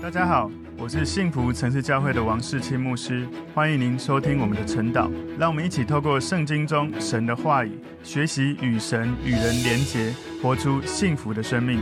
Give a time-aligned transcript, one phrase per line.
[0.00, 0.48] 大家好，
[0.78, 5.10] 我是幸福城市教会的王世清牧师，欢迎您收听我们的晨祷。
[5.36, 11.80] 让我们一起透过圣经中神的话语，学习与神与人连结，活出幸福的生命。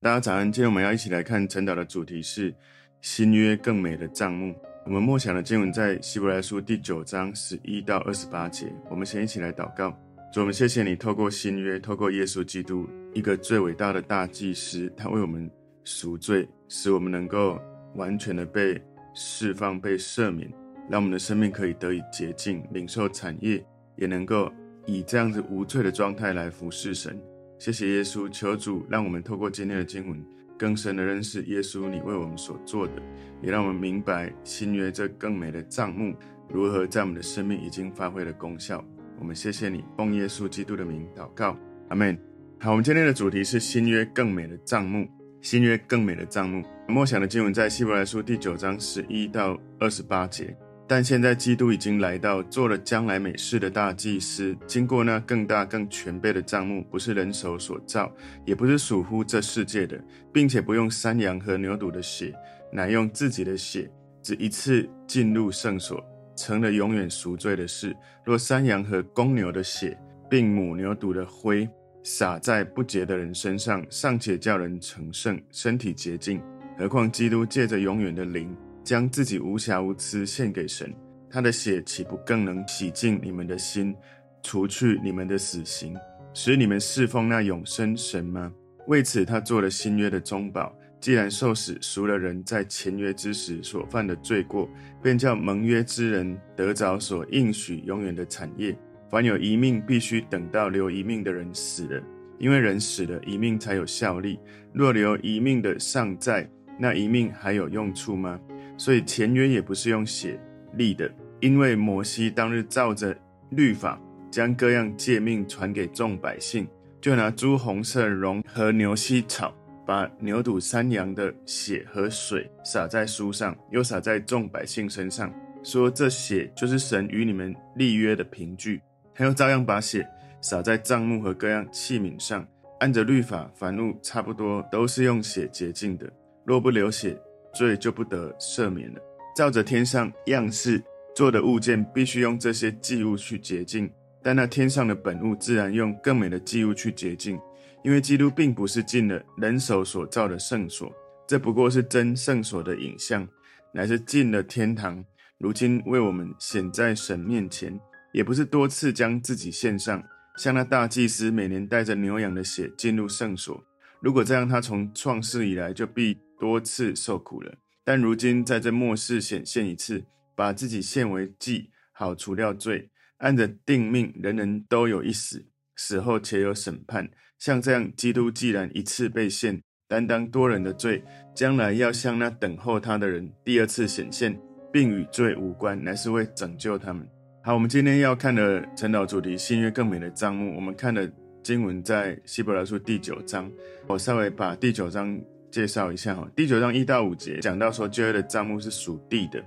[0.00, 2.52] 大家早安，今天我们要一起来看晨祷的主题是
[3.00, 4.52] 新约更美的帐幕。
[4.84, 8.66] 我们默想的经文在希伯来书第九章十一到二十八节。
[8.90, 9.96] 我们先一起来祷告。
[10.32, 15.48] 主，我们谢谢你，透过新约，透过耶稣基督，一个最伟大的大祭司，他为我们。
[15.84, 17.58] 赎罪，使我们能够
[17.94, 18.80] 完全的被
[19.14, 20.52] 释放、被赦免，
[20.88, 23.64] 让我们的生命可以得以洁净，领受产业，
[23.96, 24.52] 也能够
[24.86, 27.20] 以这样子无罪的状态来服侍神。
[27.58, 30.24] 谢谢耶稣，求主让我们透过今天的经文，
[30.58, 32.94] 更深的认识耶稣你为我们所做的，
[33.42, 36.14] 也让我们明白新约这更美的帐幕
[36.48, 38.84] 如何在我们的生命已经发挥了功效。
[39.18, 41.56] 我们谢谢你，奉耶稣基督的名祷告，
[41.88, 42.18] 阿门。
[42.58, 45.06] 好，我们今天的主题是新约更美的帐幕。
[45.42, 50.54] 新约更美的帐幕，默想的经文在希伯来书第九章十一到二十八节。
[50.86, 58.12] 但现在基督已经来到，做了将来美事的大祭司，经过那更大更全备的帐幕，不是人手所造，
[58.44, 59.98] 也不是属乎这世界的，
[60.30, 62.34] 并且不用山羊和牛犊的血，
[62.70, 63.90] 乃用自己的血，
[64.22, 66.04] 只一次进入圣所，
[66.36, 67.96] 成了永远赎罪的事。
[68.24, 69.96] 若山羊和公牛的血，
[70.28, 71.66] 并母牛犊的灰，
[72.02, 76.38] 洒在不洁的人身上，尚且叫人成圣，身体洁净；
[76.78, 80.94] 何况基督借着永远的灵，将自己无瑕无疵献给神，
[81.28, 83.94] 他的血岂不更能洗净你们的心，
[84.42, 85.94] 除去你们的死刑，
[86.32, 88.52] 使你们侍奉那永生神吗？
[88.86, 94.68] 为此，他做了新约的中保，既然受死赎了人在前约之时所犯的罪过，
[95.02, 98.76] 便叫盟约之人得着所应许永远的产业。
[99.10, 102.00] 凡有一命，必须等到留一命的人死了，
[102.38, 104.38] 因为人死了，一命才有效力。
[104.72, 108.40] 若留一命的尚在，那一命还有用处吗？
[108.78, 110.40] 所以前约也不是用血
[110.74, 113.14] 立的，因为摩西当日照着
[113.50, 114.00] 律法，
[114.30, 116.66] 将各样诫命传给众百姓，
[117.00, 119.52] 就拿朱红色绒和牛膝草，
[119.84, 125.34] 把牛犊、山羊的血和水洒在书上，又洒在众百姓身上，
[125.64, 128.80] 说这血就是神与你们立约的凭据。
[129.14, 130.06] 他又照样把血
[130.40, 132.46] 洒在帐幕和各样器皿上，
[132.78, 136.10] 按着律法，凡物差不多都是用血洁净的。
[136.44, 137.20] 若不流血，
[137.54, 139.00] 罪就不得赦免了。
[139.36, 140.82] 照着天上样式
[141.14, 143.90] 做的物件，必须用这些祭物去洁净，
[144.22, 147.38] 但那天上的本物自然用更美的祭物去洁净，
[147.84, 150.90] 因为基督并不是进了人手所造的圣所，
[151.26, 153.26] 这不过是真圣所的影像，
[153.72, 155.04] 乃是进了天堂，
[155.38, 157.78] 如今为我们显在神面前。
[158.12, 160.02] 也不是多次将自己献上，
[160.36, 163.62] 像那大祭司每年带着牛羊的血进入圣所。
[164.00, 167.54] 如果这样，他从创世以来就必多次受苦了。
[167.84, 170.04] 但如今在这末世显现一次，
[170.34, 172.90] 把自己献为祭，好除掉罪。
[173.18, 175.44] 按着定命，人人都有一死，
[175.76, 177.10] 死后且有审判。
[177.38, 181.04] 像这样，基督既然一次被献，担当多人的罪，
[181.34, 184.40] 将来要向那等候他的人第二次显现，
[184.72, 187.06] 并与罪无关，乃是为拯救他们。
[187.42, 190.54] 好，我们今天要看的晨祷主题，新约更美的帐幕。
[190.54, 191.10] 我们看的
[191.42, 193.50] 经文在希伯来书第九章，
[193.86, 195.18] 我稍微把第九章
[195.50, 196.28] 介绍一下哈。
[196.36, 199.42] 第九章一到五节讲到说旧约的帐幕是属地的，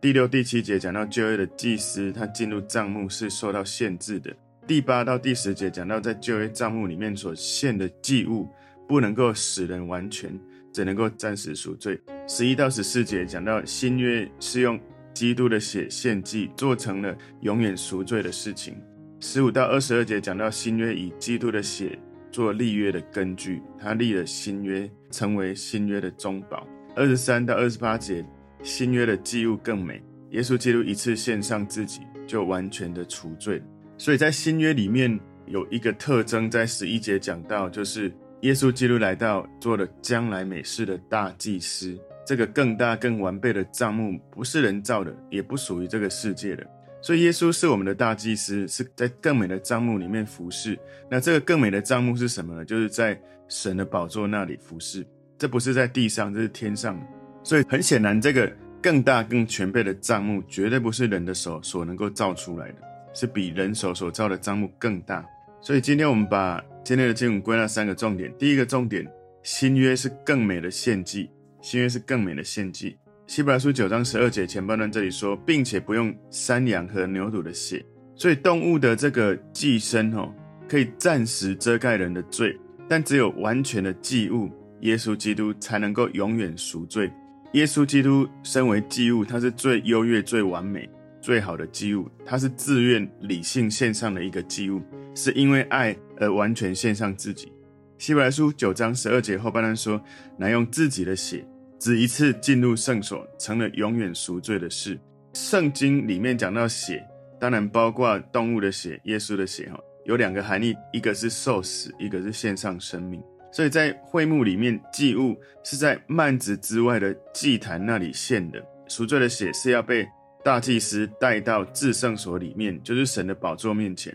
[0.00, 4.34] 第六、第七节讲到旧约的祭司他进入帐幕是受到限制的，
[4.66, 8.48] 第八到第十节讲到在旧约帐幕里面所献的祭物
[8.88, 10.36] 不能够使人完全，
[10.72, 11.96] 只能够暂时赎罪。
[12.26, 14.76] 十一到十四节讲到新约是用。
[15.16, 18.76] 基督的血献祭，做成了永远赎罪的事情。
[19.18, 21.98] 十五到二十二节讲到新约以基督的血
[22.30, 26.68] 做立约的根据，他立了新约，成为新约的中保。
[26.94, 28.22] 二十三到二十八节，
[28.62, 33.62] 新约的祭物更美，耶稣基督一次献上自己，就完全的除罪。
[33.96, 41.98] 所以在新约里面有一个特征，在十一节讲到，就是耶稣基督来到，做了将来美事的大祭司。
[42.26, 46.66] 这个更大、更完备的帐幕不是人造的，也不属于这个世界的。
[47.00, 50.76] 所以耶稣是我们的大祭司，是在更美的帐幕里面服侍。
[51.08, 52.64] 那这个更美的帐幕是什么呢？
[52.64, 55.06] 就是在神的宝座那里服侍。
[55.38, 57.00] 这不是在地上，这是天上。
[57.44, 58.52] 所以很显然，这个
[58.82, 62.74] 更大、更全备的帐幕绝对不是人的手所能够造出来的，
[63.14, 65.24] 是比人手所造的帐幕更大。
[65.60, 68.32] 所以今天我们把今天的经文归纳三个重点。
[68.36, 69.06] 第一个重点，
[69.44, 71.30] 新约是更美的献祭。
[71.60, 72.96] 新约是更美的献祭。
[73.26, 80.32] 希伯来书九章十二节前半段这里说，并且不用山羊和牛犊的血，所以动物的这个祭牲哦，
[80.68, 82.56] 可以暂时遮盖人的罪，
[82.88, 84.48] 但只有完全的祭物
[84.82, 87.10] 耶稣基督才能够永远赎罪。
[87.52, 90.88] 耶稣基督身为祭物，他是最优越、最完美、
[91.20, 92.08] 最好的祭物。
[92.24, 94.80] 他是自愿、理性献上的一个祭物，
[95.14, 97.50] 是因为爱而完全献上自己。
[97.98, 100.00] 希伯来书九章十二节后半段说
[100.36, 101.46] ：“乃用自己的血，
[101.78, 104.98] 只一次进入圣所，成了永远赎罪的事。”
[105.32, 107.02] 圣经里面讲到血，
[107.40, 113.22] 当然包括动物的血、耶稣的血，哈，有两个含义：一个是受死，一个是献上生命。
[113.50, 115.34] 所以在会幕里面，祭物
[115.64, 118.62] 是在幔子之外的祭坛那里献的。
[118.88, 120.06] 赎罪的血是要被
[120.44, 124.14] 大祭司带到至圣所里面，就是神的宝座面前。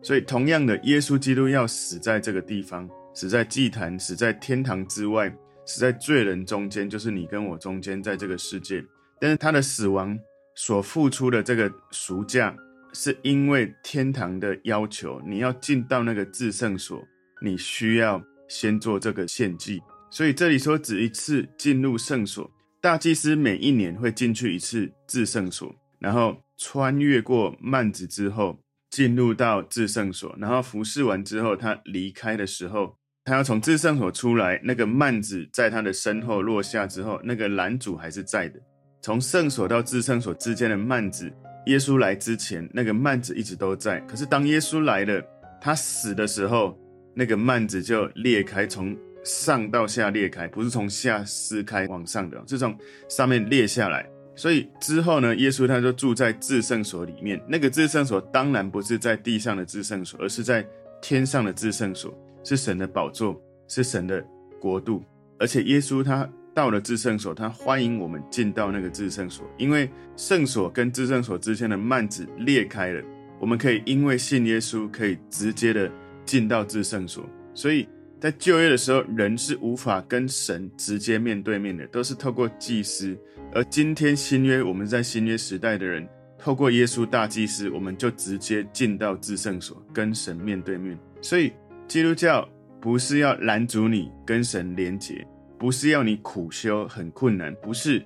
[0.00, 2.88] 所以，同样的，耶稣基督要死在这个地方，
[3.18, 5.28] 死在祭坛，死在天堂之外，
[5.66, 8.84] 死在罪人中间，就是你跟我中间，在这个世界。
[9.18, 10.16] 但是他的死亡
[10.54, 12.56] 所付出的这个赎价，
[12.92, 17.02] 是因为天堂的要求，你要进到那个至圣所，
[17.42, 18.22] 你需要。
[18.50, 22.50] 先做这个献祭，所以这里说只一次进入圣所，
[22.80, 32.96] 大祭司每一年会进去一次至圣所，然后穿越过幔子之后，进入到至圣所，然后服侍完之后，他离开的时候，
[33.28, 38.58] 他要从至圣所出来，那个幔子在他的身后落下之后，那个拦阻还是在的。
[39.02, 41.30] 从圣所到至圣所之间的幔子，
[41.66, 45.22] 耶稣来之前，那个幔子一直都在，可是当耶稣来了，
[45.60, 46.78] 他死的时候。
[47.14, 52.72] 那个幔子就裂开，从上到下裂开，不是从下撕开往上的，是从
[53.08, 54.08] 上面裂下来。
[54.36, 57.42] 所以之后呢，耶稣他就住在至圣所里面。
[57.48, 60.64] 那个至圣所当然不是在地上的至圣所，而是在
[61.02, 62.16] 天上的至圣所，
[62.48, 64.24] 是神的宝座，是神的
[64.60, 65.02] 国度。
[65.38, 73.02] 而且耶稣他到了至圣所，他欢迎我们进到那个至圣所，因为圣所跟至圣所之间的幔子裂开了，
[73.38, 75.90] 我们可以因为信耶稣，可以直接的。
[76.24, 77.24] 进到至圣所，
[77.54, 77.88] 所以
[78.20, 83.16] 在旧约的时候，人是无法跟神直接面对面的，都是透过祭司。
[83.54, 86.06] 而今天新约，我们在新约时代的人，
[86.38, 90.98] 透过耶稣大祭司，我们就直接进到至圣所，跟神面对面。
[91.22, 91.50] 所以
[91.88, 92.46] 基督教
[92.80, 95.26] 不是要拦阻你跟神连结，
[95.58, 98.04] 不是要你苦修很困难，不是，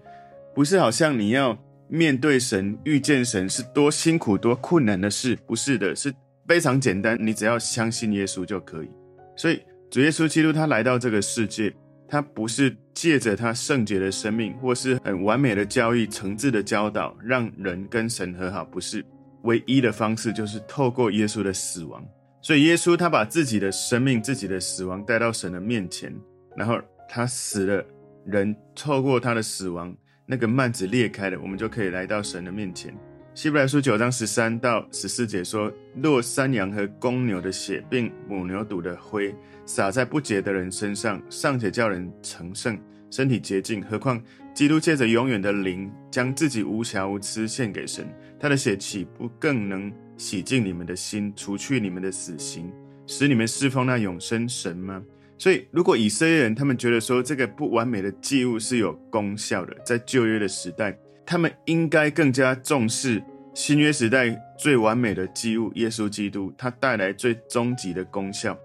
[0.55, 1.59] 不是好像你要
[1.89, 6.15] 面对神、遇见神是多辛苦、多困难的事，不是的，是。
[6.47, 8.91] 非常简单，你只要相信耶稣就可以。
[9.37, 11.73] 所以主耶稣基督他来到这个世界，
[12.09, 19.05] 他不是借着他圣洁的生命或是很完美的教育、诚挚的教导，让人跟神和好，不是。
[19.43, 22.05] 唯一的方式就是透过耶稣的死亡。
[22.43, 26.13] 所以耶稣他把自己的生命、自己的死亡带到神的面前，
[26.57, 26.77] 然后
[27.09, 27.87] 他死了，
[28.27, 29.97] 人透过他的死亡，
[30.27, 32.93] 那个幔子裂开了，我们就可以来到神的面前。
[33.33, 35.73] 希伯来书九章十三到十四节说：
[36.03, 39.33] 若山羊和公牛的血，并母牛犊的灰，
[39.65, 42.77] 洒在不洁的人身上，尚且叫人成圣，
[43.09, 44.21] 身体洁净，何况
[44.53, 48.07] 基督借着永远的灵，将自己无瑕无疵献给神，
[48.39, 49.91] 他的血岂不更能
[50.23, 52.73] 洗净你们的心，除去你们的死刑，
[53.09, 55.03] 使你们侍奉那永生神吗？
[55.37, 60.97] 所以，如果以色列人他们觉得说这个不完美的祭物是有功效的，在旧约的时代。
[61.27, 63.21] 他们应该更加重视
[63.53, 68.57] 新约时代最完美的祭物——耶稣基督，他带来最终极的功效。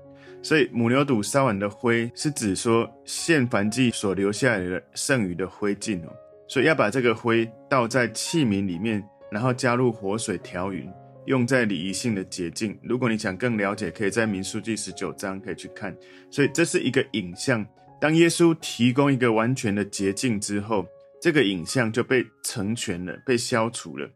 [0.44, 6.14] 所以，母牛犊烧完的灰是指说献燔祭所留下来的剩余的灰烬哦。
[6.48, 10.88] 所以要把这个灰倒在器皿里面，然后加入活水调匀，
[11.28, 12.78] 用在礼仪性的捷径。
[12.82, 15.96] 如果你想更了解，可以在民数记十九章可以去看。
[16.32, 17.66] 所以这是一个影像，
[18.02, 20.86] 当耶稣提供一个完全的捷径之后。
[21.20, 24.08] 这个影像就被成全了，被消除了。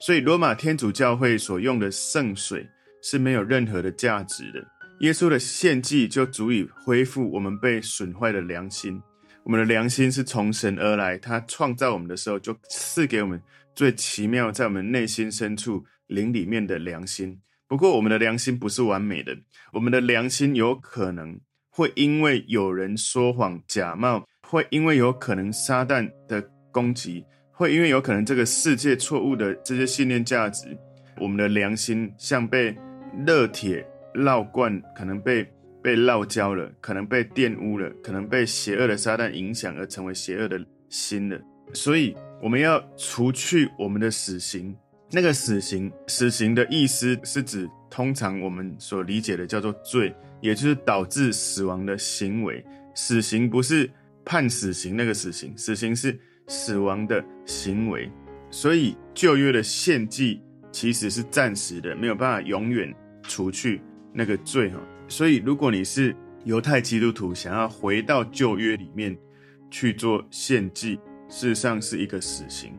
[0.00, 2.66] 所以罗马天主教会所用的圣水
[3.02, 4.66] 是没有任何的价值的。
[5.00, 8.98] 耶稣的献祭就足以恢复我们被损坏的良心。
[9.44, 13.38] 我们的良心是从神而来，他创造我们的时候就赐给我们
[13.74, 17.40] 最奇妙，在我们内心深处灵里面的良心。
[17.68, 19.36] 不过我们的良心不是完美的，
[19.72, 24.24] 我们的良心有可能会因为有人说谎假冒。
[24.48, 30.68] 会因为有可能撒旦的攻击，会因为有可能这个世界错误的这些信念价值，
[31.20, 32.72] 我们的良心像被
[33.26, 33.84] 热铁
[34.14, 35.44] 烙惯，可能被
[35.82, 41.36] 被烙焦了，可能被玷污了，可能被邪恶的撒旦影响而成为邪恶的心了。
[41.72, 44.76] 所以我们要除去我们的死刑。
[45.16, 52.62] 那个死刑，死刑的意思是指通常我们所理解的叫做罪，也就是导致死亡的行为。
[52.94, 53.90] 死刑不是。
[54.28, 56.18] 判死刑，那个死刑，死刑是
[56.48, 58.10] 死亡的行为，
[58.50, 60.42] 所以旧约的献祭
[60.72, 62.92] 其实是暂时的，没有办法永远
[63.22, 63.80] 除去
[64.12, 64.80] 那个罪哈。
[65.06, 69.16] 所以如果你是犹太基督徒想要回到旧约里面
[69.70, 72.76] 去做献祭，事实上是一个死刑，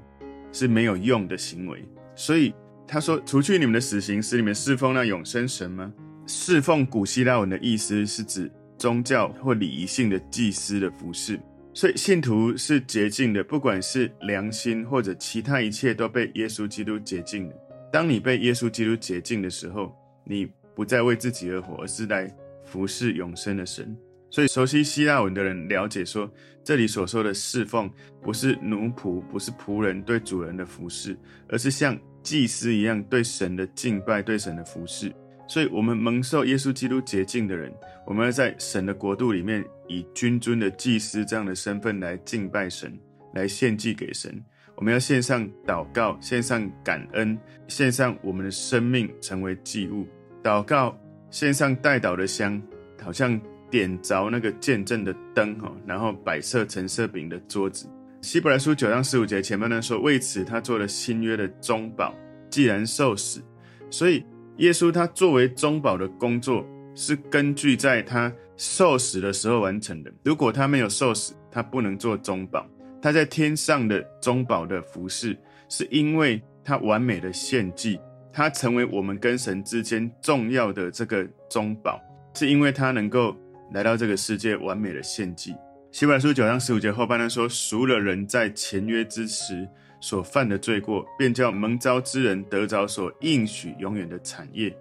[0.52, 1.82] 是没有用的行为。
[2.18, 2.54] 所以
[2.88, 5.94] 他说：“除去你们的死刑，使你们侍奉那永生神吗？”
[6.26, 11.40] 侍奉古希腊文的意思是指宗教或礼仪性的祭司的服侍。
[11.74, 17.56] 所以信徒是洁净的，不管是良心或者其他一切，都被耶稣基督洁净了。
[17.94, 19.96] 当你被耶稣基督洁净的时候，
[20.26, 23.96] 你不再为自己而活，而是来服侍永生的神。
[24.38, 26.32] 所以熟悉希腊文的人了解说，
[26.64, 27.90] 这里所说的侍奉，
[28.22, 31.18] 不是奴仆，不是仆人对主人的服侍，
[31.50, 35.12] 而是像祭司一样对神的敬拜，对神的服侍。
[35.48, 37.74] 所以，我们蒙受耶稣基督洁净的人，
[38.06, 42.96] 我们要在神的国度里面，以君尊的祭司这样的身份来敬拜神，
[43.34, 44.40] 来献祭给神。
[44.76, 47.36] 我们要献上祷告，献上感恩，
[47.68, 50.06] 献上我们的生命成为祭物。
[50.44, 50.96] 祷告，
[51.32, 52.62] 献上代祷的香，
[53.02, 57.88] 好像点着那个见证的灯哈，然后摆设橙色饼的桌子。
[58.22, 62.14] 希伯来书九章十五节前面呢说，为此他做了新约的中保，
[62.50, 63.42] 既然受死，
[63.90, 64.26] 所以。
[64.58, 70.12] 耶稣他作为中保的工作是根据在他受死的时候完成的。
[70.24, 72.68] 如果他没有受死，他不能做中保。
[73.00, 75.38] 他在天上的中保的服事，
[75.70, 78.00] 是因为他完美的献祭，
[78.34, 82.02] 他成为我们跟神之间重要的这个中保，
[82.34, 83.38] 是因为他能够
[83.74, 85.56] 来到这个世界完美的献祭。
[85.92, 89.68] 希伯来书九章十五节后半段说：赎了人在前约之时。
[90.00, 94.72] 所犯的罪过，便叫蒙召之人得着所应许永远的产业。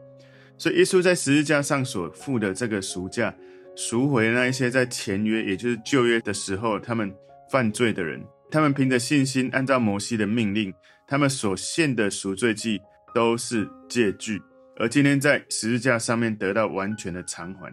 [0.58, 3.34] 所以，耶稣在十字架上所付的这个赎价，
[3.74, 7.10] 赎回那一些在前约，也就是旧约的时候，他们
[7.50, 10.70] 犯罪的人，他们凭着信心，按照摩西的命令，
[11.08, 12.82] 他们所献的赎罪祭
[13.14, 14.42] 都是借据，
[14.76, 17.72] 而今天在十字架上面得到完全的偿还。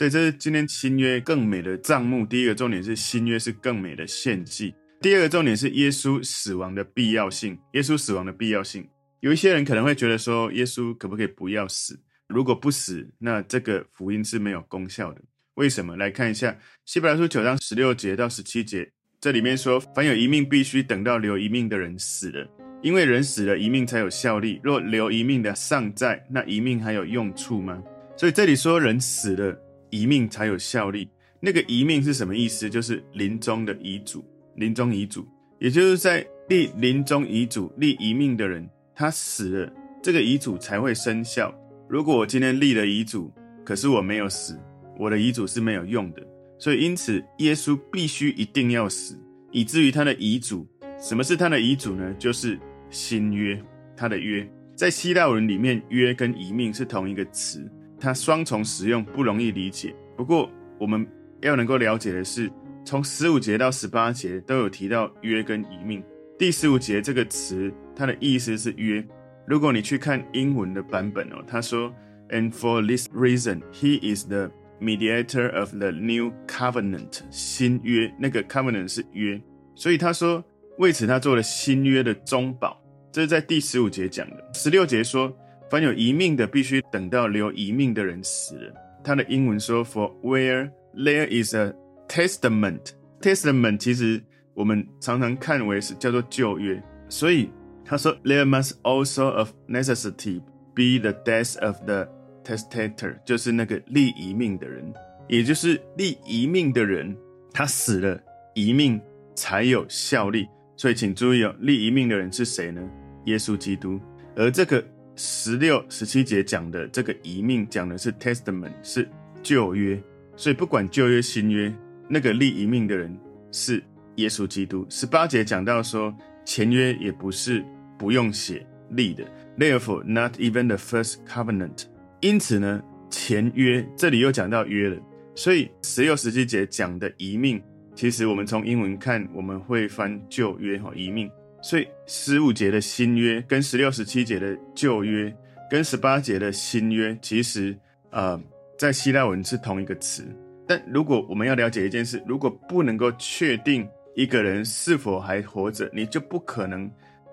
[0.00, 2.24] 所以，这是今天新约更美的账目。
[2.24, 4.74] 第一个重点是新约是更美的献祭。
[4.98, 7.58] 第二个重点是耶稣死亡的必要性。
[7.74, 8.88] 耶稣死亡的必要性，
[9.20, 12.00] 有一些人可能会觉得说，耶稣可不可以不要死？
[12.28, 15.20] 如果不死，那这个福音是没有功效的。
[15.56, 15.94] 为什么？
[15.98, 18.90] 来看一下希伯来书九章十六节到十七节，
[19.20, 22.48] 这里面说，凡有一命，必须等到留一命的人死了，
[22.82, 24.62] 因为人死了，一命才有效力。
[24.64, 27.82] 若留一命的尚在，那一命还有用处吗？
[28.16, 29.54] 所以这里说人死了，
[29.90, 31.08] 一命才有效力。
[31.40, 32.68] 那个一命是什么意思？
[32.68, 34.24] 就是临终的遗嘱。
[34.56, 35.26] 临终遗嘱，
[35.58, 41.54] 也就是在立临终遗嘱、立遗命的人，他死了，这个遗嘱才会生效。
[41.88, 43.32] 如果我今天立了遗嘱，
[43.64, 44.58] 可是我没有死，
[44.98, 46.22] 我的遗嘱是没有用的。
[46.58, 49.18] 所以，因此耶稣必须一定要死，
[49.50, 50.66] 以至于他的遗嘱。
[50.98, 52.14] 什么是他的遗嘱呢？
[52.18, 52.58] 就是
[52.90, 53.58] 新约，
[53.96, 54.46] 他的约。
[54.76, 57.66] 在希腊文里面，约跟遗命是同一个词，
[58.00, 59.94] 它双重使用不容易理解。
[60.16, 61.06] 不过，我们
[61.42, 62.50] 要能够了解的是。
[62.82, 66.02] 从十五节到十八节都有提到约跟遗命。
[66.38, 69.06] 第十五节这个词，它的意思是约。
[69.46, 71.94] 如果你去看英文的版本哦，他说
[72.30, 77.20] ，And for this reason, he is the mediator of the new covenant。
[77.30, 79.40] 新约那个 covenant 是约，
[79.74, 80.42] 所以他说
[80.78, 82.82] 为此他做了新约的中保。
[83.12, 84.50] 这是在第十五节讲的。
[84.54, 85.30] 十六节说，
[85.70, 88.74] 凡有遗命的，必须等到留遗命的人死了。
[89.04, 91.72] 他的英文说，For where there is a
[92.08, 94.20] Testament，Testament 其实
[94.52, 97.50] 我们常常看为是叫做旧约，所以
[97.84, 100.40] 他说，There must also of necessity
[100.74, 102.08] be the death of the
[102.44, 104.92] testator，就是那个立遗命的人，
[105.28, 107.16] 也就是立遗命的人，
[107.52, 108.20] 他死了，
[108.54, 109.00] 遗命
[109.36, 110.48] 才有效力。
[110.76, 112.82] 所以请注意哦，立遗命的人是谁呢？
[113.26, 114.00] 耶稣基督。
[114.34, 114.82] 而这个
[115.22, 119.06] 十六、十七节讲的这个遗命，讲的是 Testament，是
[119.42, 120.02] 旧约。
[120.34, 121.70] 所以不管旧约、新约。
[122.12, 123.16] 那个立遗命的人
[123.52, 123.80] 是
[124.16, 124.84] 耶稣基督。
[124.88, 126.12] 十八节讲到说，
[126.44, 127.64] 前约也不是
[127.96, 129.24] 不用写立的
[129.56, 131.84] ，therefore not even the first covenant。
[132.20, 135.00] 因此呢，前约这里又讲到约了。
[135.36, 137.62] 所以十六、十七节讲的遗命，
[137.94, 141.30] 其实我们从英文看，我们会翻旧约哈遗命。
[141.62, 145.34] 所以十五节的新约跟十六、十七节的旧约
[145.70, 147.76] 跟十八节的新约，其实
[148.10, 148.40] 呃
[148.78, 150.24] 在希腊文是同一个词。
[150.66, 156.90] 但如果我们要了解一件事，如果不能够确定一个人是否还活着，你就不可能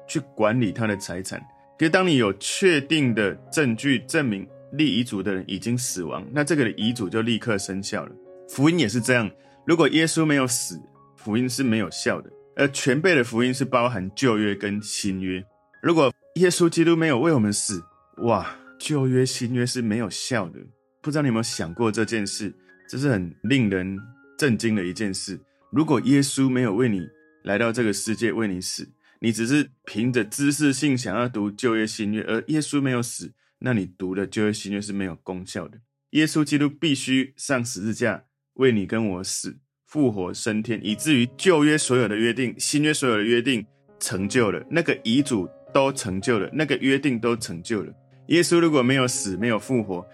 [0.08, 1.40] 去管理他的财产。
[1.78, 8.12] 可是当你有确定的证据证明立遗嘱的人已经死亡，那这个遗嘱就立刻生效了。
[8.50, 9.30] 福音也是这样，
[9.66, 10.82] 如果耶稣没有死，
[11.16, 12.32] 福音是没有效的。
[12.58, 15.46] 而全备的福音是包含旧约跟新约。
[15.84, 17.84] 如果耶稣基督没有为我们死，
[18.24, 20.60] 哇，旧约新约是没有效的。
[21.00, 22.52] 不知道你有没有想过这件事？
[22.90, 23.98] 这是很令人
[24.40, 25.40] 震惊的一件事。
[25.72, 27.08] 如果耶稣没有为你
[27.44, 35.80] 来到这个世界，为你死，你只是凭着知识性想要读旧约新约，而耶稣没有死，那你读的旧约新约是没有功效的。
[36.12, 38.24] 耶稣基督必须上十字架
[38.56, 43.66] 为你跟我死，复活升天，以至于旧约所有的约定、新约所有的约定
[44.00, 47.94] 成就了，那个遗嘱都成就了，那个约定都成就了。
[48.28, 50.06] 耶稣如果没有死，没有复活，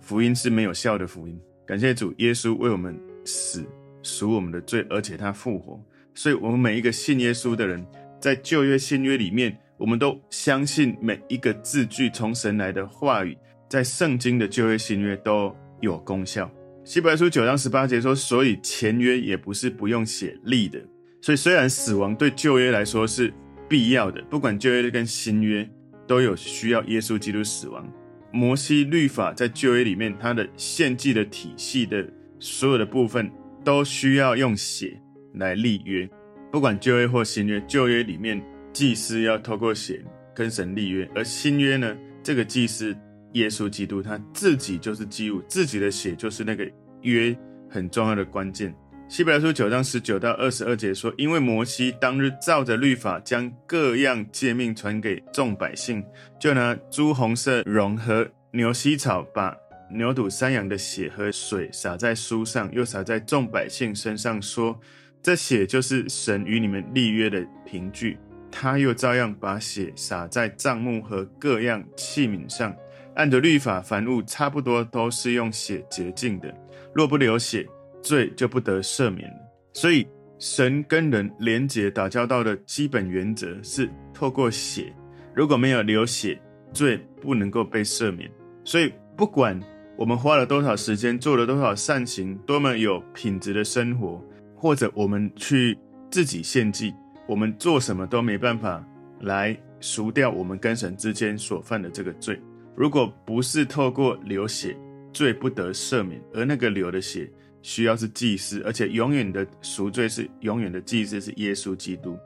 [0.00, 1.38] 福音是没有效的福音。
[1.66, 3.62] 感谢主，耶稣为我们死，
[4.02, 5.78] 赎我们的罪，而且他复活。
[6.14, 7.86] 所以，我们每一个信耶稣的人，
[8.18, 13.36] 在旧约、新约里面，我们都相信每一个字句从神来的话语，
[13.68, 16.50] 在圣经的旧约、新约都有功效。
[16.88, 20.80] 希伯来书九章十八节说：“所以前约也不是不用写立的。”
[21.20, 23.30] 所以，虽然死亡对旧约来说是
[23.68, 25.68] 必要的，不管旧约跟新约。
[26.06, 27.86] 都有需要耶稣基督死亡。
[28.32, 33.30] 摩西律法在旧约里面，它的献祭的体系的所有的部分
[33.62, 34.98] 都需要用血
[35.34, 36.08] 来立约，
[36.50, 37.62] 不管旧约或新约。
[37.68, 38.42] 旧约里面
[38.72, 40.02] 祭司要透过血
[40.34, 42.96] 跟神立约，而新约呢，这个祭司
[43.38, 46.70] 耶稣基督他自己就是祭物，自己的血就是那个
[47.02, 47.36] 约
[47.70, 48.74] 很重要的关键。
[49.08, 56.04] 希伯来书九章十九到二十二节说：“因为摩西当日照着律法，将各样诫命传给众百姓，
[56.38, 59.56] 就拿朱红色绒和牛膝草，把
[59.90, 64.78] 牛犊山羊的血和水洒在书上，又洒在众百姓身上，说：
[65.22, 68.18] 这血就是神与你们立约的凭据。
[68.50, 72.74] 他又照样把血洒在帐幕和各样器皿上，
[73.18, 76.54] 按着律法，凡物差不多都是用血洁净的。
[76.94, 77.66] 若不流血，
[78.00, 79.36] 罪就不得赦免了，
[79.72, 80.06] 所以
[80.38, 84.94] 神跟人连结打交道的基本原则是透过血，
[85.34, 86.40] 如果没有流血，
[86.72, 88.30] 罪不能够被赦免。
[88.64, 89.60] 所以不管
[89.96, 95.76] 我们花了多少时间，做了多少善行，多么有品质的生活，或者我们去
[96.08, 96.94] 自己献祭，
[97.26, 98.80] 我们做什么都没办法
[99.22, 102.40] 来赎掉我们跟神之间所犯的这个罪。
[102.78, 104.76] 如果不是透过流血，
[105.12, 107.28] 罪不得赦免，而那个流的血。
[107.60, 112.16] 需要是祭司，而且永远的赎罪是永远的祭司是耶稣基督。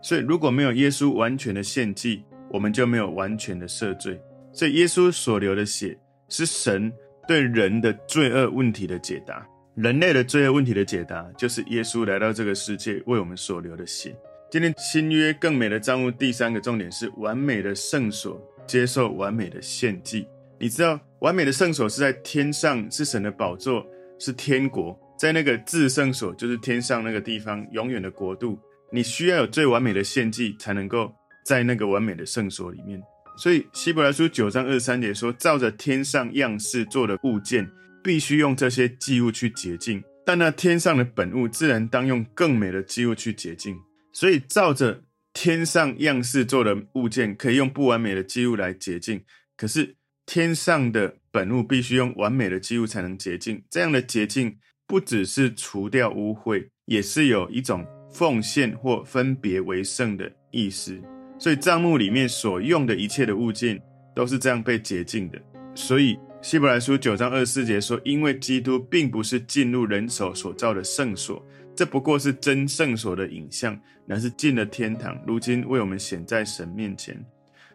[0.00, 4.16] 所以如果没有耶稣完全的献祭，我们就没有完全的赦罪。
[4.52, 6.90] 所以耶稣所流的血是神
[7.26, 14.16] 对人的罪恶问题的解答，人类的罪恶问题的解答就是耶稣来到这个世界为我们所流的血。
[14.52, 20.26] 今天新约更美的帐幕第三个重点是完美的圣所接受完美的献祭。
[20.58, 23.86] 你知道完美的圣所是在天上，是神的宝座。
[24.18, 28.58] 是天国，在那个至圣所，就是天上那个地方，永远的国度。
[28.90, 32.98] 你需要有最完美的献祭，才能够在那个完美的圣所里面。
[33.36, 37.70] 所以希伯来书九章二十三节说，照着天上样式做的物件，
[38.02, 40.02] 必须用这些祭物去洁净。
[40.24, 43.76] 但那天上的本物，自然当用更美的祭物去洁净。
[44.14, 44.98] 所以照着
[45.36, 49.20] 天上样式做的物件，可以用不完美的祭物来洁净。
[49.54, 49.94] 可是
[50.24, 60.98] 天上的本物必须用完美的祭物才能洁净，这样的洁净不只是除掉污秽，也是有一种奉献或分别为圣的意思。
[61.38, 63.78] 所以帐幕里面所用的一切的物件
[64.14, 65.38] 都是这样被洁净的。
[65.74, 71.46] 所以希伯来书九章二十四节说：“因为基督并不是进入人手所造的圣所，
[71.76, 77.16] 这不过是真圣所的影像，乃是进了天堂，如今为我们显在神面前。”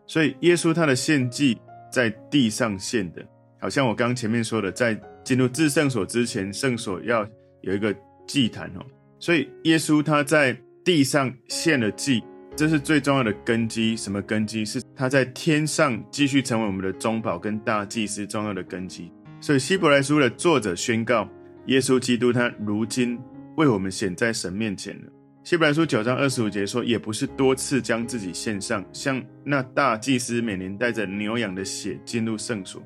[0.07, 1.57] 所以耶稣他的献祭
[1.91, 3.25] 在地上献的。
[3.59, 7.25] 好像我刚刚前面说的，在进入至圣所之前，圣所要
[7.61, 8.83] 有一个祭坛哦，
[9.19, 12.23] 所以耶稣他在地上献了祭，
[12.55, 13.95] 这是最重要的根基。
[13.95, 14.65] 什么根基？
[14.65, 19.11] 是他在天上继续成为我们的中保跟大祭司重要的根基。
[19.39, 21.29] 所以希伯来书的作者宣告，
[21.67, 23.19] 耶稣基督他如今
[23.57, 25.11] 为我们显在神面前了。
[25.43, 32.81] 希伯来书九章二十五节说，也不是多次将自己献上，像那大祭司每年带着牛羊的血进入圣所。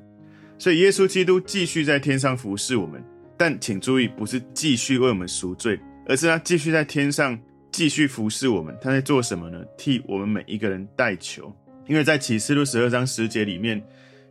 [0.58, 3.04] 所以，耶稣基督继续在天上服侍我们，
[3.36, 7.38] 但请注意，不是继续为我们赎罪，而是他继续在天上
[7.70, 8.74] 继续服侍我们。
[8.80, 9.62] 他在做什么呢？
[9.76, 11.54] 替我们每一个人代求。
[11.86, 13.80] 因为在启示录十二章十节里面，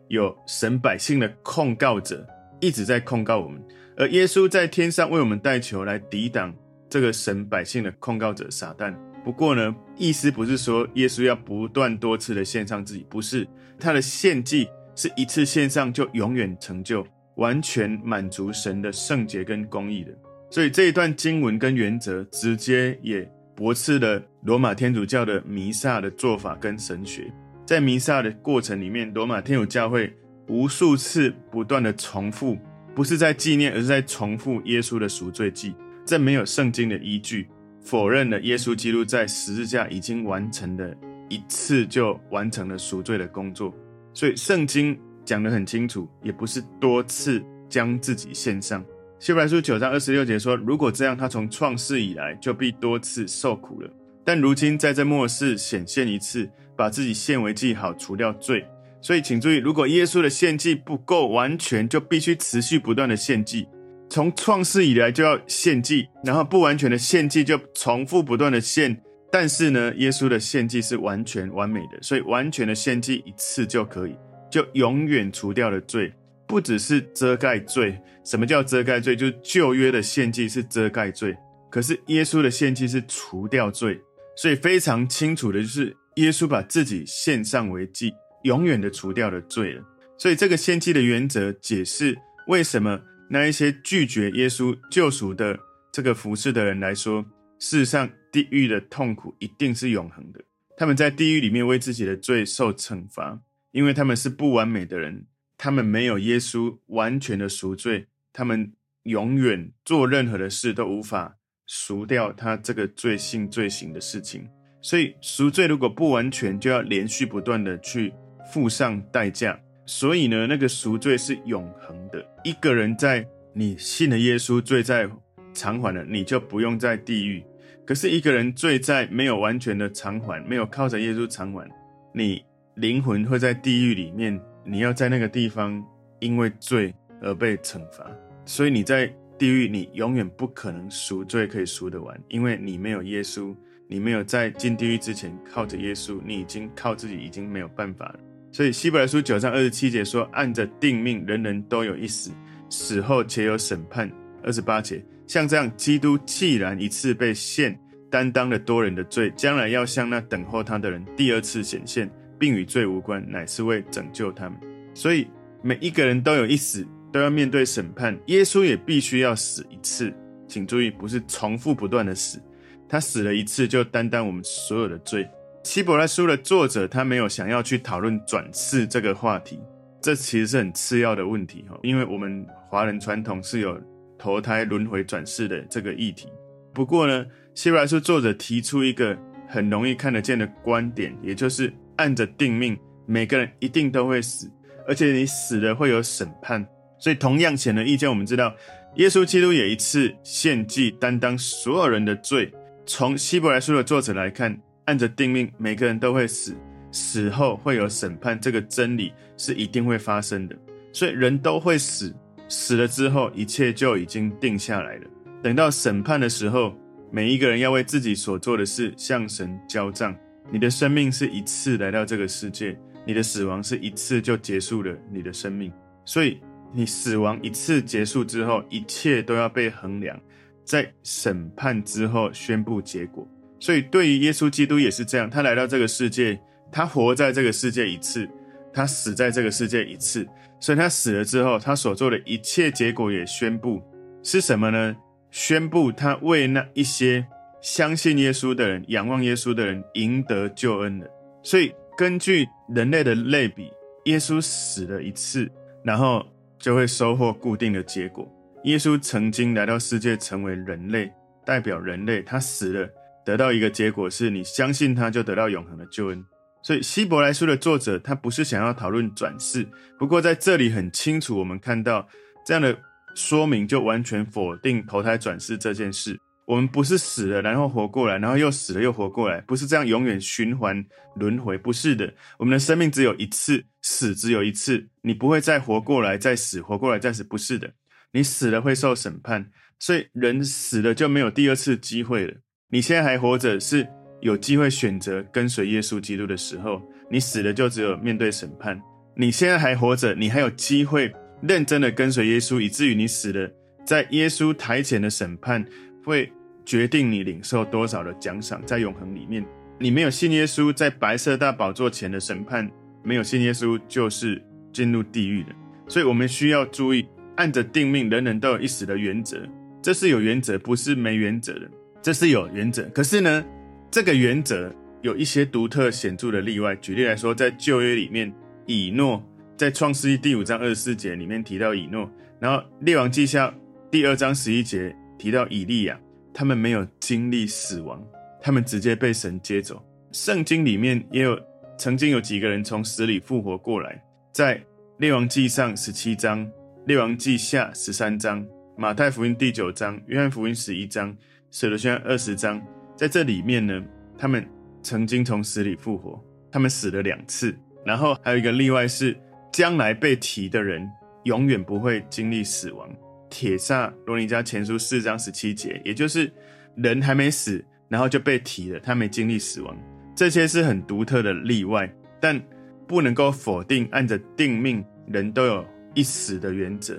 [0.08, 2.28] 有神百姓的控告者
[2.60, 3.64] 一直在控告我们，
[3.98, 6.54] 而耶稣在天上为我们代求，来抵挡
[6.90, 8.94] 这个神百姓的控告者撒旦。
[9.24, 13.48] 不过呢，意思不是说耶稣要不断多次的献上自己，不是
[13.80, 14.70] 他的献祭。
[14.98, 17.06] 是一次献上就永远成就，
[17.36, 20.12] 完全满足神的圣洁跟公义的。
[20.50, 27.30] 所以这一段经文跟原则，直接也驳斥了罗马天主教的弥撒的做法跟神学。
[27.66, 30.14] 在弥撒的过程里面，罗马天主教会
[30.48, 32.58] 无数次不断的重复
[32.96, 35.76] 不是在纪念，而是在重复耶稣的赎罪祭。
[36.06, 37.48] 这没有圣经的依据，
[37.82, 40.96] 否认了耶稣基督在十字架已经完成的
[41.28, 43.76] 一次就完成了赎罪的工作。
[44.14, 48.84] 所以圣经讲得很清楚，也不是多次将自己献上。
[49.20, 53.90] 希伯来书九章二十六节说：“如果这样，他从创世以来就必多次受苦了。
[54.24, 58.66] 但如今在这末世显现一次，把自己献为祭，好除掉罪。
[59.06, 63.68] 所以请注意，如果耶稣的献祭不够完全，就必须持续不断的献祭。
[64.10, 69.00] 从创世以来就要献祭，然后不完全的献祭就重复不断的献。
[69.32, 74.16] 但是呢，耶稣的献祭是完全完美的，所以完全的献祭一次就可以，
[74.50, 76.12] 就永远除掉了罪。”
[76.50, 79.16] 不只是遮盖罪，什么叫遮盖罪？
[79.16, 81.38] 就是旧约的献祭是遮盖罪，
[81.70, 84.02] 可是耶稣的献祭是除掉罪，
[84.36, 88.12] 所以非常清楚的就是耶稣把自己献上为祭，
[88.46, 89.84] 永远的除掉了罪了。
[90.18, 95.60] 所以这个献祭的原则解释为什么那一些拒绝耶稣救赎的
[95.92, 97.26] 这个服侍的人来说，
[97.60, 100.42] 事实上地狱的痛苦一定是永恒的，
[100.78, 105.26] 他们在地狱里面为自己的罪受惩罚，因为他们是不完美的人。
[105.58, 114.48] 他们没有耶稣完全的赎罪，他们永远做任何的事都无法赎掉他这个罪性罪行的事情。
[114.82, 118.14] 所以赎罪如果不完全，就要连续不断的去
[118.52, 119.60] 付上代价。
[119.86, 122.26] 所以呢，那个赎罪是永恒的。
[122.44, 125.08] 一个人在你信了耶稣，罪在
[125.54, 127.44] 偿还了，你就不用在地狱。
[127.86, 131.70] 可是一个人罪在没有完全的偿还，没有靠着耶稣偿还，
[132.14, 132.44] 你
[132.76, 134.42] 灵魂会在地狱里面。
[134.68, 135.86] 你要在那个地方
[136.20, 138.10] 因为罪而被惩罚，
[138.44, 139.06] 所以你在
[139.38, 143.56] 地狱，你永远不可能赎罪可以赎得完，因为你没有耶稣，
[143.88, 148.20] 你没有在进地狱之前靠着耶稣，你已经靠自己已经没有办法了。
[148.56, 152.32] 所以希伯来书九章二十七节说：“按着定命，人人都有一死，
[152.70, 154.10] 死后且有审判。”
[154.46, 157.78] 二十八节，像这样，基督既然一次被献，
[158.10, 162.10] 担当了多人的罪，将来要向那等候他的人第二次显现。
[162.40, 164.58] 并与罪无关，乃是为拯救他们。
[164.94, 165.28] 所以
[165.62, 168.18] 每一个人都有一死，都要面对审判。
[168.28, 170.14] 耶稣也必须要死一次，
[170.48, 172.42] 请注意，不是重复不断的死。
[172.88, 175.28] 他死了一次，就担当我们所有的罪。
[175.66, 179.60] 希伯来书的作者，他没有想要去讨论转世这个话题，
[180.00, 183.82] 这其实是很次要的问题哈，因为我们华人传统是有
[184.16, 186.30] 投胎轮回转世的这个议题。
[186.72, 187.26] 不过呢，
[187.56, 189.18] 希伯来书作者提出一个
[189.50, 191.74] 很容易看得见的观点，也就是。
[191.98, 194.52] 按着定命，每个人一定都会死，
[194.86, 196.68] 而且你死了会有审判。
[197.00, 198.54] 所以，同样显而易见，我们知道，
[198.96, 202.54] 耶稣基督也一次献祭，担当所有人的罪。
[202.86, 206.56] 从希伯来书的作者来看，按着定命，每个人都会死，
[206.92, 210.56] 死后会有审判，这个真理是一定会发生的。
[210.94, 212.16] 所以，人都会死，
[212.48, 215.08] 死了之后，一切就已经定下来了。
[215.44, 216.74] 等到审判的时候，
[217.12, 220.16] 每一个人要为自己所做的事向神交账。
[220.52, 225.72] 你的生命是一次来到这个世界，你的死亡是一次就结束了你的生命，
[226.06, 226.40] 所以
[226.72, 230.20] 你死亡一次结束之后，一切都要被衡量，
[230.64, 233.28] 在审判之后宣布结果。
[233.66, 236.40] 所以对于耶稣基督也是这样，他来到这个世界，
[236.72, 238.30] 他活在这个世界一次，
[238.72, 240.24] 他死在这个世界一次，
[240.60, 243.82] 所以他死了之后，他所做的一切结果也宣布
[244.22, 244.96] 是什么呢？
[245.32, 247.26] 宣布他为那一些。
[247.60, 251.08] 相信耶稣的人，仰望耶稣的人，赢得救恩了。
[251.42, 253.72] 所以，根据人类的类比，
[254.04, 255.50] 耶稣死了一次，
[255.84, 256.24] 然后
[256.60, 258.32] 就会收获固定的结果。
[258.66, 261.12] 耶稣曾经来到世界，成为人类，
[261.44, 262.88] 代表人类，他死了，
[263.26, 266.24] 得到一个结果是，你相信他，就得到永恒的救恩。
[266.64, 269.68] 所以，希伯来书的作者，他不是想要讨论转世，
[270.00, 272.08] 不过在这里很清楚，我们看到
[272.46, 272.78] 这样的
[273.16, 276.20] 说明，就完全否定投胎转世这件事。
[276.48, 280.86] 我们不是死了，然后活过来，然后又死了又活过来，不是这样永远循环
[281.16, 282.14] 轮回，不是的。
[282.38, 287.74] 我们的生命只有一次，死只有一次，你不会再活过来再死，活过来再死，不是的。
[288.12, 292.36] 你死了会受审判，所以人死了就没有第二次机会了。
[292.76, 293.88] 你现在还活着，是
[294.20, 298.78] 有机会选择跟随耶稣基督的时候，你死了就只有面对审判。
[299.16, 301.10] 你现在还活着，你还有机会
[301.42, 303.50] 认真的跟随耶稣，以至于你死了，
[303.86, 305.66] 在耶稣台前的审判。
[306.04, 306.30] 会
[306.66, 309.46] 决定你领受多少的奖赏，在永恒里面，
[309.80, 312.70] 你没有信耶稣，在白色大宝座前的审判，
[313.06, 315.50] 没有信耶稣就是进入地狱的。
[315.88, 317.08] 所以，我们需要注意，
[317.38, 319.48] 按着定命，人人都有一死的原则，
[319.82, 321.72] 这是有原则，不是没原则的，
[322.06, 322.84] 这是有原则。
[322.90, 323.44] 可是呢，
[323.90, 326.76] 这个原则有一些独特显著的例外。
[326.76, 328.32] 举例来说，在旧约里面，
[328.68, 332.08] 以诺在创世记第五章二十四节里面提到以诺，
[332.40, 333.52] 然后列王记下
[333.90, 336.00] 第二章十一节提到以利亚，
[336.32, 338.00] 他们没有经历死亡，
[338.40, 339.84] 他们直接被神接走。
[340.12, 341.36] 圣经里面也有
[341.76, 344.00] 曾经有几个人从死里复活过来，
[344.32, 344.62] 在
[345.00, 346.48] 列王记上十七章、
[346.86, 348.46] 列王记下十三章、
[348.78, 351.18] 马太福音第九章、约翰福音十一章、
[351.58, 352.62] 使徒宣二十章，
[352.98, 353.82] 在这里面呢，
[354.18, 354.46] 他们
[354.84, 357.56] 曾经从死里复活，他们死了两次。
[357.86, 359.18] 然后还有一个例外是，
[359.54, 360.86] 将来被提的人
[361.24, 362.94] 永远不会经历死亡。
[363.30, 366.30] 帖撒罗尼迦前书四章十七节，也就是
[366.76, 369.78] 人还没死，然后就被提了，他没经历死亡。
[370.14, 371.90] 这些是很独特的例外，
[372.20, 372.38] 但
[372.86, 376.98] 不能够否定按着定命，人都有一死的原则。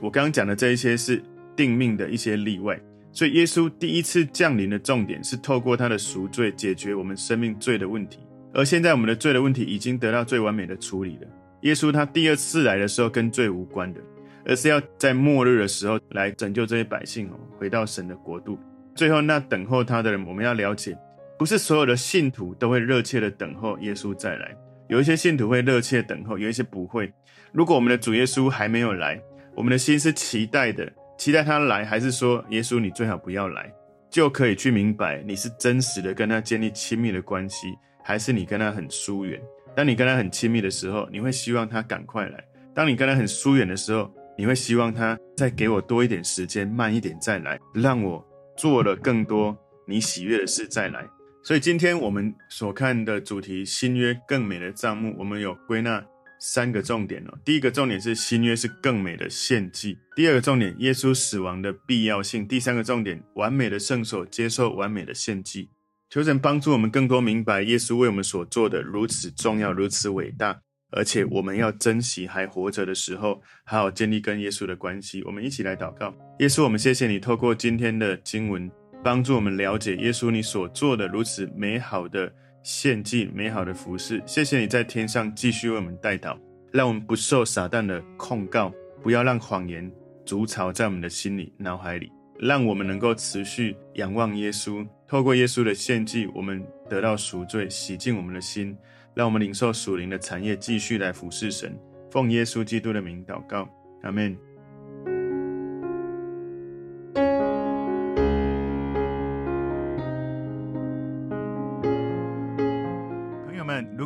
[0.00, 1.22] 我刚刚讲的这一些是
[1.54, 2.80] 定命的一些例外，
[3.18, 8.20] 所以耶稣第一次降临的重点是透过他的赎罪解决我们生命罪的问题。
[8.54, 11.26] 而现在我们的罪的问题已经得到最完美的处理了。
[11.62, 14.00] 耶稣他第二次来的时候跟罪无关的，
[14.44, 18.56] 而是要在末日的时候来拯救这些百姓哦，回到神的国度。
[18.94, 20.96] 最后那等候他的人，我们要了解，
[21.36, 24.56] 不是所有的信徒都会热切的等候耶稣再来。
[24.86, 27.12] 有一些信徒会热切等候，有一些不会。
[27.50, 29.20] 如果我们的主耶稣还没有来，
[29.56, 33.70] 我们的心是期待的，期待他来，还是说耶稣你最好不要来，
[34.08, 37.74] 就可以去明白你是真实的跟他建立亲密的关系。
[38.04, 39.38] 还是你跟他很疏远？
[39.76, 42.38] 当你跟他很亲密的时候，你会希望他赶快来；
[42.72, 48.24] 当你跟他很疏远的时候，你会希望他再给我多一点时间，慢一点再来，让我
[48.56, 49.54] 做了更多
[49.86, 51.04] 你喜悦的事再来。
[51.42, 56.02] 所以今天我们所看的主题“新约更美的账目”，我们有归纳
[56.38, 57.38] 三个重点哦。
[57.44, 65.70] 第一个重点是新约是更美的献祭；第二个重点，耶稣死亡的必要性；第三个重点，完美的圣所接受完美的献祭。
[66.10, 70.58] 求神帮助我们更多明白耶稣为我们所做的如此重要、如此伟大，
[70.90, 75.22] 而且我们要珍惜还活着的时候，好好建立跟耶稣的关系。
[75.24, 78.70] 我们一起来祷告：耶稣，我们谢谢你透过今天的经文，
[79.04, 84.22] 帮助我们了解耶稣你所做的如此美好的献祭、美好的服事。
[84.26, 86.36] 谢谢你在天上继续为我们代祷，
[86.72, 89.90] 让我们不受撒旦的控告，不要让谎言
[90.24, 92.12] 筑巢在我们的心里、脑海里。
[92.40, 98.76] 让我们能够持续仰望耶稣，透过耶稣的献祭，我们得到赎罪，洗净我们的心，
[99.12, 101.76] 让我们领受属灵的产业，继续来服侍神。
[102.12, 103.68] 奉耶稣基督的名祷告，
[104.02, 104.38] 阿门。